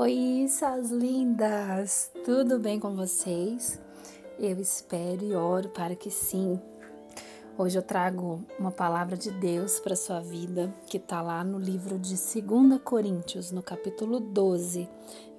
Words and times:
Oi, 0.00 0.46
suas 0.48 0.92
lindas! 0.92 2.12
Tudo 2.24 2.56
bem 2.60 2.78
com 2.78 2.94
vocês? 2.94 3.80
Eu 4.38 4.60
espero 4.60 5.24
e 5.24 5.34
oro 5.34 5.70
para 5.70 5.96
que 5.96 6.08
sim. 6.08 6.56
Hoje 7.58 7.76
eu 7.76 7.82
trago 7.82 8.44
uma 8.60 8.70
palavra 8.70 9.16
de 9.16 9.32
Deus 9.32 9.80
para 9.80 9.96
sua 9.96 10.20
vida 10.20 10.72
que 10.86 10.98
está 10.98 11.20
lá 11.20 11.42
no 11.42 11.58
livro 11.58 11.98
de 11.98 12.14
2 12.14 12.80
Coríntios, 12.80 13.50
no 13.50 13.60
capítulo 13.60 14.20
12, 14.20 14.88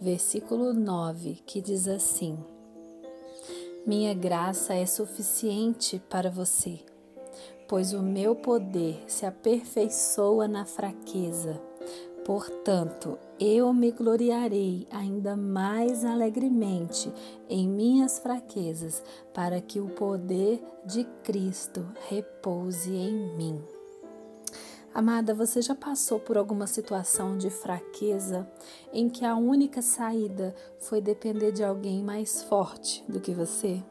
versículo 0.02 0.74
9, 0.74 1.36
que 1.46 1.62
diz 1.62 1.88
assim: 1.88 2.38
Minha 3.88 4.14
graça 4.14 4.74
é 4.74 4.86
suficiente 4.86 6.02
para 6.10 6.30
você, 6.30 6.82
pois 7.66 7.94
o 7.94 8.02
meu 8.02 8.36
poder 8.36 9.06
se 9.08 9.26
aperfeiçoa 9.26 10.50
na 10.50 10.66
fraqueza. 10.66 11.69
Portanto, 12.30 13.18
eu 13.40 13.74
me 13.74 13.90
gloriarei 13.90 14.88
ainda 14.92 15.36
mais 15.36 16.06
alegremente 16.06 17.12
em 17.50 17.68
minhas 17.68 18.20
fraquezas, 18.20 19.04
para 19.34 19.60
que 19.60 19.80
o 19.80 19.90
poder 19.90 20.64
de 20.86 21.06
Cristo 21.24 21.84
repouse 22.08 22.94
em 22.94 23.36
mim. 23.36 23.60
Amada, 24.94 25.34
você 25.34 25.60
já 25.60 25.74
passou 25.74 26.20
por 26.20 26.38
alguma 26.38 26.68
situação 26.68 27.36
de 27.36 27.50
fraqueza 27.50 28.48
em 28.94 29.10
que 29.10 29.26
a 29.26 29.36
única 29.36 29.82
saída 29.82 30.54
foi 30.78 31.02
depender 31.02 31.52
de 31.52 31.64
alguém 31.64 32.04
mais 32.04 32.44
forte 32.44 33.04
do 33.10 33.20
que 33.20 33.34
você? 33.34 33.84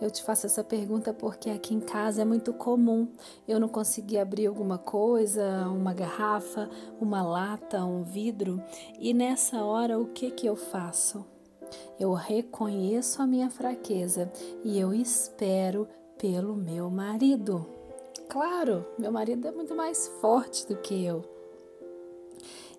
Eu 0.00 0.10
te 0.12 0.22
faço 0.22 0.46
essa 0.46 0.62
pergunta 0.62 1.12
porque 1.12 1.50
aqui 1.50 1.74
em 1.74 1.80
casa 1.80 2.22
é 2.22 2.24
muito 2.24 2.52
comum 2.52 3.08
eu 3.48 3.58
não 3.58 3.68
conseguir 3.68 4.18
abrir 4.18 4.46
alguma 4.46 4.78
coisa, 4.78 5.66
uma 5.68 5.92
garrafa, 5.92 6.70
uma 7.00 7.20
lata, 7.22 7.84
um 7.84 8.04
vidro, 8.04 8.62
e 9.00 9.12
nessa 9.12 9.64
hora 9.64 9.98
o 9.98 10.06
que 10.06 10.30
que 10.30 10.46
eu 10.46 10.54
faço? 10.54 11.26
Eu 11.98 12.12
reconheço 12.12 13.20
a 13.20 13.26
minha 13.26 13.50
fraqueza 13.50 14.30
e 14.64 14.78
eu 14.78 14.94
espero 14.94 15.88
pelo 16.16 16.54
meu 16.54 16.88
marido. 16.88 17.66
Claro, 18.28 18.86
meu 18.96 19.10
marido 19.10 19.48
é 19.48 19.50
muito 19.50 19.74
mais 19.74 20.06
forte 20.20 20.66
do 20.68 20.76
que 20.76 21.04
eu. 21.04 21.24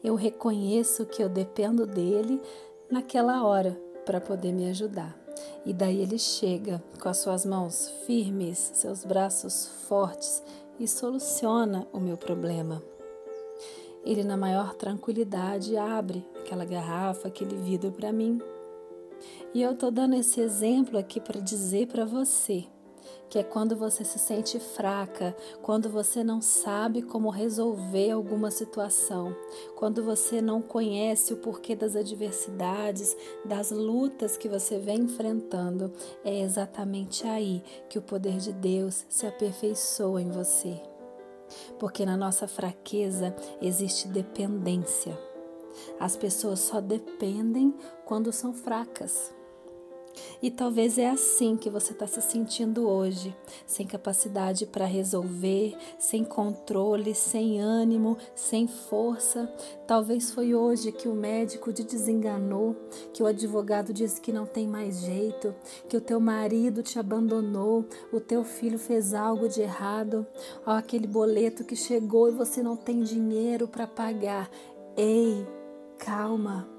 Eu 0.02 0.16
reconheço 0.16 1.06
que 1.06 1.22
eu 1.22 1.28
dependo 1.28 1.86
dele 1.86 2.42
naquela 2.90 3.44
hora 3.46 3.78
para 4.06 4.22
poder 4.22 4.54
me 4.54 4.70
ajudar. 4.70 5.19
E 5.66 5.74
daí 5.74 6.02
ele 6.02 6.18
chega 6.18 6.84
com 7.02 7.10
as 7.10 7.18
suas 7.18 7.46
mãos 7.46 7.90
firmes, 8.06 8.72
seus 8.74 9.04
braços 9.04 9.68
fortes 9.88 10.44
e 10.80 10.88
soluciona 10.88 11.88
o 11.92 12.00
meu 12.00 12.18
problema. 12.18 12.82
Ele, 14.06 14.24
na 14.24 14.38
maior 14.38 14.74
tranquilidade, 14.74 15.76
abre 15.76 16.26
aquela 16.40 16.66
garrafa, 16.66 17.28
aquele 17.28 17.56
vidro 17.58 17.92
para 17.92 18.14
mim. 18.14 18.42
E 19.54 19.62
eu 19.62 19.74
estou 19.74 19.92
dando 19.92 20.16
esse 20.16 20.40
exemplo 20.40 20.98
aqui 20.98 21.20
para 21.20 21.42
dizer 21.42 21.88
para 21.88 22.06
você 22.06 22.66
que 23.30 23.38
é 23.38 23.44
quando 23.44 23.76
você 23.76 24.04
se 24.04 24.18
sente 24.18 24.60
fraca, 24.60 25.36
quando 25.62 25.90
você 25.90 26.24
não 26.24 26.42
sabe 26.42 27.02
como 27.02 27.30
resolver 27.30 28.12
alguma 28.12 28.50
situação, 28.52 29.36
quando 29.76 30.04
você 30.04 30.42
não 30.42 30.62
conhece 30.62 31.34
o 31.34 31.38
porquê 31.38 31.76
das 31.76 31.96
adversidades, 31.96 33.16
das 33.46 33.72
lutas 33.72 34.38
que 34.38 34.50
você 34.50 34.80
vem 34.80 35.02
enfrentando. 35.02 35.92
É 36.24 36.42
exatamente 36.42 37.26
aí 37.28 37.64
que 37.90 38.00
o 38.00 38.02
poder 38.02 38.38
de 38.38 38.52
Deus 38.52 39.06
se 39.10 39.28
aperfeiçoa 39.28 40.22
em 40.22 40.32
você. 40.32 40.82
Porque 41.80 42.06
na 42.06 42.18
nossa 42.18 42.48
fraqueza 42.48 43.36
existe 43.62 44.08
dependência. 44.08 45.18
As 46.00 46.16
pessoas 46.16 46.60
só 46.60 46.82
dependem 46.82 47.74
quando 48.06 48.32
são 48.32 48.54
fracas. 48.54 49.34
E 50.42 50.50
talvez 50.50 50.98
é 50.98 51.10
assim 51.10 51.58
que 51.58 51.70
você 51.70 51.92
está 51.92 52.08
se 52.08 52.22
sentindo 52.22 52.88
hoje, 52.88 53.36
sem 53.66 53.86
capacidade 53.86 54.66
para 54.66 54.86
resolver, 54.86 55.76
sem 55.98 56.24
controle, 56.24 57.14
sem 57.14 57.60
ânimo, 57.60 58.18
sem 58.36 58.68
força. 58.68 59.52
Talvez 59.86 60.32
foi 60.32 60.56
hoje 60.56 60.92
que 60.92 61.08
o 61.08 61.14
médico 61.14 61.74
te 61.74 61.84
desenganou, 61.84 62.76
que 63.14 63.22
o 63.22 63.26
advogado 63.26 63.92
disse 63.92 64.22
que 64.22 64.32
não 64.32 64.46
tem 64.46 64.68
mais 64.68 65.02
jeito, 65.02 65.54
que 65.88 65.98
o 65.98 66.02
teu 66.02 66.20
marido 66.20 66.82
te 66.82 66.98
abandonou, 67.00 67.86
o 68.12 68.20
teu 68.20 68.44
filho 68.44 68.80
fez 68.80 69.14
algo 69.14 69.50
de 69.50 69.62
errado, 69.62 70.26
ó, 70.66 70.72
aquele 70.72 71.08
boleto 71.08 71.64
que 71.64 71.76
chegou 71.76 72.30
e 72.30 72.34
você 72.34 72.64
não 72.64 72.76
tem 72.76 73.02
dinheiro 73.04 73.68
para 73.68 73.88
pagar. 73.88 74.50
Ei, 74.96 75.46
calma. 75.98 76.79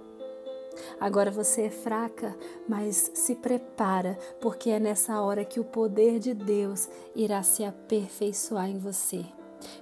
Agora 1.00 1.30
você 1.30 1.62
é 1.62 1.70
fraca, 1.70 2.36
mas 2.68 3.10
se 3.14 3.34
prepara, 3.34 4.18
porque 4.40 4.70
é 4.70 4.80
nessa 4.80 5.20
hora 5.20 5.44
que 5.44 5.60
o 5.60 5.64
poder 5.64 6.18
de 6.18 6.34
Deus 6.34 6.88
irá 7.14 7.42
se 7.42 7.64
aperfeiçoar 7.64 8.68
em 8.68 8.78
você. 8.78 9.24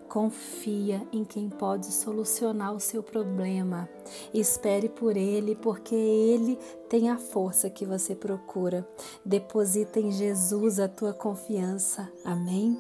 Confia 0.08 1.06
em 1.12 1.24
quem 1.24 1.48
pode 1.48 1.86
solucionar 1.92 2.74
o 2.74 2.80
seu 2.80 3.02
problema. 3.02 3.88
Espere 4.34 4.88
por 4.88 5.16
Ele, 5.16 5.54
porque 5.54 5.94
Ele 5.94 6.58
tem 6.88 7.10
a 7.10 7.18
força 7.18 7.70
que 7.70 7.84
você 7.84 8.14
procura. 8.14 8.88
Deposita 9.24 10.00
em 10.00 10.10
Jesus 10.10 10.80
a 10.80 10.88
tua 10.88 11.12
confiança. 11.12 12.10
Amém? 12.24 12.76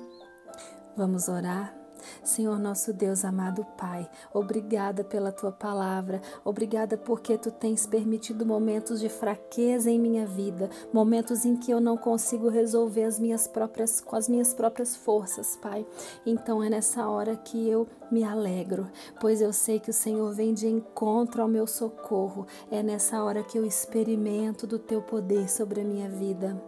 Vamos 0.96 1.28
orar? 1.28 1.77
Senhor 2.22 2.58
nosso 2.58 2.92
Deus 2.92 3.24
amado 3.24 3.64
Pai, 3.76 4.08
obrigada 4.32 5.04
pela 5.04 5.32
tua 5.32 5.52
palavra, 5.52 6.20
obrigada 6.44 6.96
porque 6.96 7.36
tu 7.38 7.50
tens 7.50 7.86
permitido 7.86 8.44
momentos 8.44 9.00
de 9.00 9.08
fraqueza 9.08 9.90
em 9.90 9.98
minha 9.98 10.26
vida, 10.26 10.70
momentos 10.92 11.44
em 11.44 11.56
que 11.56 11.70
eu 11.70 11.80
não 11.80 11.96
consigo 11.96 12.48
resolver 12.48 13.04
as 13.04 13.18
minhas 13.18 13.46
próprias 13.46 14.00
com 14.00 14.16
as 14.16 14.28
minhas 14.28 14.54
próprias 14.54 14.96
forças, 14.96 15.56
Pai. 15.56 15.86
Então 16.24 16.62
é 16.62 16.68
nessa 16.68 17.08
hora 17.08 17.36
que 17.36 17.68
eu 17.68 17.86
me 18.10 18.24
alegro, 18.24 18.88
pois 19.20 19.40
eu 19.40 19.52
sei 19.52 19.78
que 19.78 19.90
o 19.90 19.94
Senhor 19.94 20.32
vem 20.32 20.54
de 20.54 20.66
encontro 20.66 21.42
ao 21.42 21.48
meu 21.48 21.66
socorro. 21.66 22.46
É 22.70 22.82
nessa 22.82 23.22
hora 23.22 23.42
que 23.42 23.58
eu 23.58 23.64
experimento 23.64 24.66
do 24.66 24.78
teu 24.78 25.02
poder 25.02 25.48
sobre 25.50 25.80
a 25.80 25.84
minha 25.84 26.08
vida. 26.08 26.60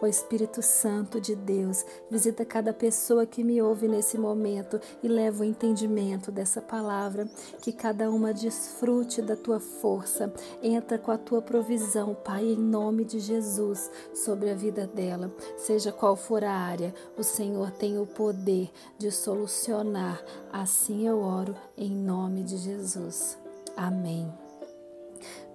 O 0.00 0.06
Espírito 0.06 0.62
Santo 0.62 1.20
de 1.20 1.34
Deus, 1.34 1.84
visita 2.10 2.44
cada 2.44 2.72
pessoa 2.72 3.26
que 3.26 3.42
me 3.42 3.60
ouve 3.60 3.88
nesse 3.88 4.16
momento 4.16 4.75
e 5.02 5.08
leva 5.08 5.42
o 5.42 5.44
entendimento 5.44 6.30
dessa 6.30 6.60
palavra, 6.60 7.28
que 7.60 7.72
cada 7.72 8.10
uma 8.10 8.32
desfrute 8.32 9.22
da 9.22 9.36
tua 9.36 9.60
força, 9.60 10.32
entra 10.62 10.98
com 10.98 11.10
a 11.10 11.18
tua 11.18 11.42
provisão, 11.42 12.14
Pai, 12.14 12.44
em 12.44 12.56
nome 12.56 13.04
de 13.04 13.20
Jesus, 13.20 13.90
sobre 14.14 14.50
a 14.50 14.54
vida 14.54 14.86
dela. 14.86 15.30
Seja 15.56 15.92
qual 15.92 16.16
for 16.16 16.44
a 16.44 16.52
área, 16.52 16.94
o 17.16 17.22
Senhor 17.22 17.70
tem 17.70 17.98
o 17.98 18.06
poder 18.06 18.70
de 18.98 19.10
solucionar. 19.10 20.22
Assim 20.52 21.06
eu 21.06 21.20
oro 21.20 21.54
em 21.76 21.90
nome 21.90 22.42
de 22.42 22.56
Jesus. 22.56 23.38
Amém. 23.76 24.45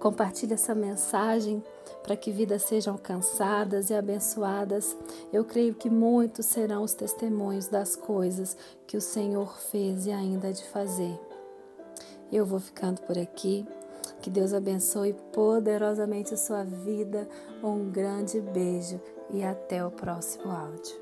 Compartilhe 0.02 0.54
essa 0.54 0.74
mensagem 0.74 1.62
para 2.02 2.16
que 2.16 2.32
vidas 2.32 2.62
sejam 2.62 2.94
alcançadas 2.94 3.88
e 3.88 3.94
abençoadas. 3.94 4.96
Eu 5.32 5.44
creio 5.44 5.76
que 5.76 5.88
muitos 5.88 6.46
serão 6.46 6.82
os 6.82 6.92
testemunhos 6.92 7.68
das 7.68 7.94
coisas 7.94 8.56
que 8.84 8.96
o 8.96 9.00
Senhor 9.00 9.56
fez 9.56 10.04
e 10.06 10.10
ainda 10.10 10.48
há 10.48 10.50
de 10.50 10.64
fazer. 10.64 11.16
Eu 12.32 12.44
vou 12.44 12.58
ficando 12.58 13.00
por 13.02 13.16
aqui. 13.16 13.64
Que 14.20 14.28
Deus 14.28 14.52
abençoe 14.52 15.14
poderosamente 15.32 16.34
a 16.34 16.36
sua 16.36 16.64
vida. 16.64 17.28
Um 17.62 17.88
grande 17.88 18.40
beijo 18.40 19.00
e 19.30 19.44
até 19.44 19.86
o 19.86 19.90
próximo 19.92 20.50
áudio. 20.50 21.01